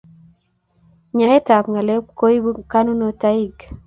[1.15, 3.57] Nyaet ab ngalek koibu kanunoitaik